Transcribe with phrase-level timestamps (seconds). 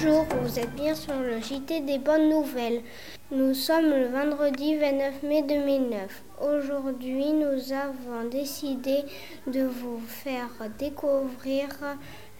[0.00, 2.82] Bonjour, vous êtes bien sur le JT des bonnes nouvelles.
[3.32, 6.22] Nous sommes le vendredi 29 mai 2009.
[6.40, 8.98] Aujourd'hui, nous avons décidé
[9.48, 11.68] de vous faire découvrir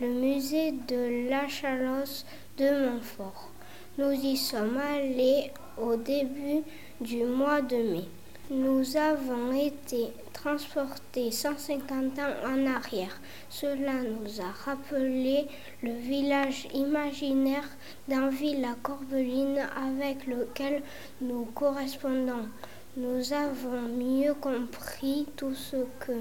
[0.01, 2.27] le musée de la Chalosse
[2.59, 3.51] de Montfort.
[3.97, 6.63] Nous y sommes allés au début
[7.01, 8.05] du mois de mai.
[8.51, 13.21] Nous avons été transportés 150 ans en arrière.
[13.51, 15.47] Cela nous a rappelé
[15.83, 17.69] le village imaginaire
[18.09, 20.83] d'Anville-la-Corbeline avec lequel
[21.21, 22.49] nous correspondons.
[22.97, 26.13] Nous avons mieux compris tout ce que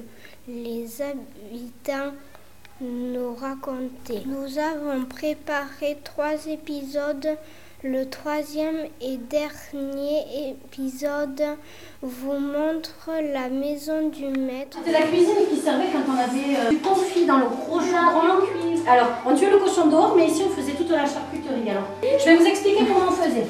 [0.50, 2.12] les habitants
[2.82, 4.24] nous racontaient.
[4.26, 7.38] Nous avons préparé trois épisodes
[7.84, 11.44] le troisième et dernier épisode
[12.02, 14.80] vous montre la maison du maître.
[14.84, 18.42] C'était la cuisine qui servait quand on avait euh, du confit dans le gros chaudron.
[18.88, 21.70] Alors, on tuait le cochon dehors, mais ici on faisait toute la charcuterie.
[21.70, 23.46] Alors, je vais vous expliquer comment on faisait.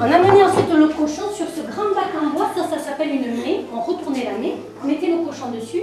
[0.00, 3.42] On amenait ensuite le cochon sur ce grand bac en bois, ça, ça s'appelle une
[3.42, 3.64] mée.
[3.72, 5.82] On retournait la mée, on mettait le cochon dessus.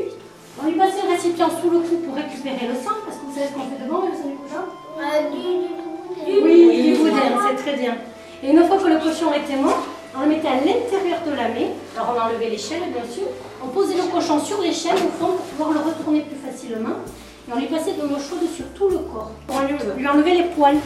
[0.61, 3.33] On lui passait le récipient sous le cou pour récupérer le sang, parce que vous
[3.33, 4.67] savez ce qu'on fait devant, le sang du cochon
[6.27, 6.58] oui,
[8.41, 9.83] Et une fois que le cochon était mort,
[10.17, 11.71] on le mettait à l'intérieur de la mée.
[11.95, 13.27] Alors on enlevait l'échelle, bien sûr.
[13.63, 17.03] On posait le cochon sur l'échelle au fond pour pouvoir le retourner plus facilement.
[17.47, 20.43] Et on lui passait de l'eau chaude sur tout le corps pour lui, enlever les
[20.55, 20.77] poils.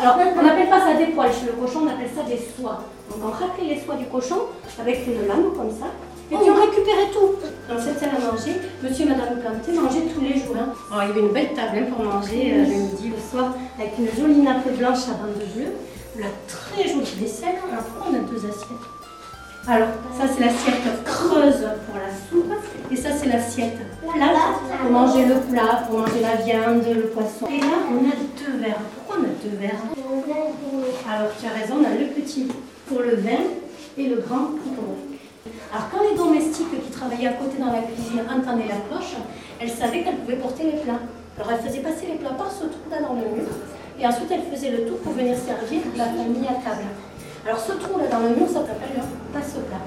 [0.00, 2.84] Alors on n'appelle pas ça des poils chez le cochon, on appelle ça des soies.
[3.10, 4.42] Donc on raclait les soies du cochon
[4.78, 5.86] avec une lame comme ça.
[6.30, 7.40] Et puis on récupérait tout.
[7.68, 10.56] Dans cette salle à manger, monsieur et madame Planté mangeaient tous les jours.
[10.60, 10.74] Hein.
[10.92, 13.54] Alors il y avait une belle table hein, pour manger euh, le midi, le soir,
[13.78, 15.72] avec une jolie nappe blanche à bande de bleu,
[16.18, 17.56] la très jolie vaisselle.
[17.70, 18.86] Alors on a deux assiettes
[19.66, 19.88] Alors
[20.18, 22.52] ça c'est l'assiette creuse pour la soupe,
[22.90, 27.46] et ça c'est l'assiette plate pour manger le plat, pour manger la viande, le poisson.
[27.46, 28.82] Et là on a deux verres.
[28.96, 29.82] Pourquoi on a deux verres
[31.08, 32.48] Alors tu as raison, on a le petit
[32.86, 33.44] pour le vin
[33.96, 34.98] et le grand pour l'eau.
[35.72, 39.14] Alors quand les domestiques qui travaillaient à côté dans la cuisine entendaient la cloche,
[39.60, 41.00] elles savaient qu'elles pouvaient porter les plats.
[41.38, 43.46] Alors elles faisaient passer les plats par ce trou là dans le mur,
[44.00, 46.86] et ensuite elles faisaient le tour pour venir servir la famille à table.
[47.46, 49.82] Alors ce trou là dans le mur, ça s'appelle le passe-plat.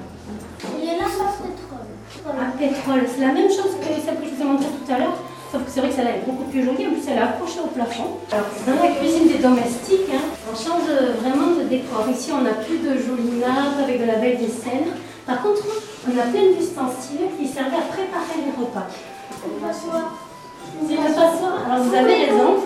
[0.78, 1.88] Il y a la pétrole.
[2.28, 4.98] Ah, pétrole, c'est la même chose que celle que je vous ai montrée tout à
[4.98, 5.16] l'heure,
[5.50, 7.60] sauf que c'est vrai que celle-là est beaucoup plus jolie, en plus elle est accrochée
[7.64, 8.20] au plafond.
[8.30, 10.86] Alors dans la cuisine des domestiques, hein, on change
[11.22, 12.06] vraiment de décor.
[12.12, 14.92] Ici on n'a plus de jolies nappes avec de la belle vaisselle.
[15.26, 15.62] Par contre,
[16.06, 18.86] on a plein d'ustensiles qui servaient à préparer les repas.
[19.30, 22.58] C'est une passoire, alors vous avez raison.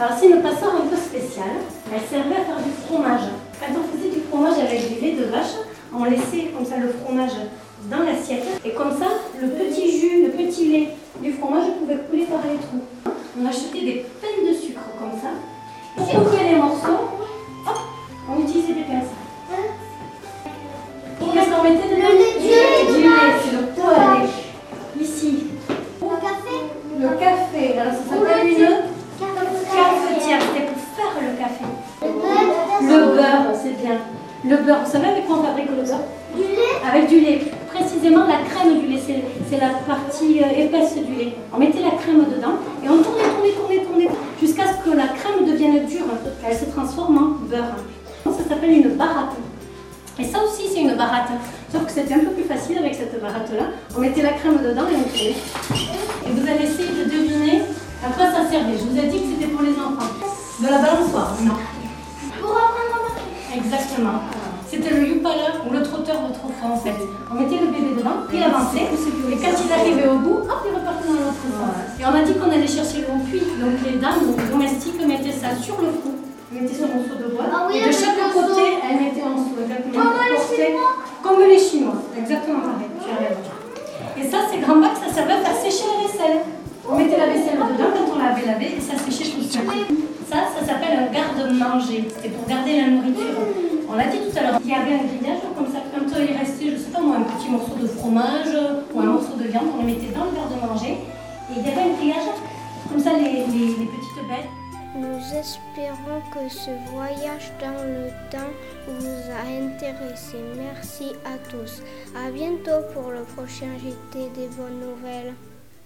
[0.00, 1.62] Alors c'est une passoire un peu spéciale.
[1.92, 3.28] Elle servait à faire du fromage.
[3.60, 5.54] Quand on faisait du fromage avec du lait de vache,
[5.92, 7.32] on laissait comme ça le fromage
[7.90, 8.44] dans l'assiette.
[8.64, 9.06] Et comme ça,
[9.40, 10.88] le petit jus, le petit lait
[11.20, 13.14] du fromage pouvait couler par les trous.
[13.40, 14.54] On achetait des peines de
[33.14, 33.98] beurre, c'est bien.
[34.44, 36.04] Le beurre, vous savez avec quoi on fabrique le beurre
[36.34, 37.40] Du lait Avec du lait.
[37.72, 39.00] Précisément la crème du lait,
[39.50, 41.34] c'est la partie euh, épaisse du lait.
[41.52, 44.08] On mettait la crème dedans et on tournait, tournait, tournait, tournait
[44.40, 46.06] jusqu'à ce que la crème devienne dure.
[46.46, 47.76] Elle se transforme en beurre.
[48.24, 49.36] Ça s'appelle une baratte.
[50.18, 51.30] Et ça aussi, c'est une baratte.
[51.72, 53.64] Sauf que c'était un peu plus facile avec cette baratte-là.
[53.96, 55.34] On mettait la crème dedans et on tournait.
[56.26, 57.62] Et vous allez essayer de deviner
[58.04, 58.78] à quoi ça servait.
[58.78, 60.12] Je vous ai dit que c'était pour les enfants.
[60.60, 61.54] De la balançoire, non.
[62.40, 63.63] Pour apprendre à marcher.
[63.74, 64.18] Exactement.
[64.70, 66.94] C'était le Yupala ou le trotteur d'autrefois en fait.
[67.30, 70.60] On mettait le bébé dedans, puis il avançait, et quand il arrivait au bout, hop,
[70.66, 72.00] il repartait dans l'autre sens.
[72.00, 75.34] Et on a dit qu'on allait chercher le puits, donc les dames, les domestiques, mettaient
[75.36, 76.18] ça sur le cou,
[76.50, 79.94] mettaient ce morceau de bois, Ah et de chaque côté, elles mettaient en dessous, exactement,
[79.94, 80.92] Comme pour les porter- Chinois.
[81.22, 83.54] Comme les Chinois, exactement pareil, tu as raison.
[84.18, 86.38] Et ça, c'est grand bac, ça servait à faire sécher la vaisselle.
[86.86, 89.64] On mettait la vaisselle dedans quand on l'avait lavé et ça séchait tout seul.
[90.28, 92.08] Ça, ça s'appelle un garde-manger.
[92.14, 93.38] C'était pour garder la nourriture.
[93.88, 94.60] On l'a dit tout à l'heure.
[94.64, 95.78] Il y avait un grillage comme ça.
[95.94, 98.50] Quand il restait, je sais pas moi, un petit morceau de fromage
[98.92, 100.92] ou un morceau de viande, on le mettait dans le garde-manger.
[101.50, 102.28] Et il y avait un grillage,
[102.90, 104.50] comme ça, les, les- les petites bêtes.
[104.96, 108.52] Nous espérons que ce voyage dans le temps
[108.86, 110.36] vous a intéressé.
[110.56, 111.82] Merci à tous.
[112.16, 115.34] À bientôt pour le prochain JT des bonnes nouvelles.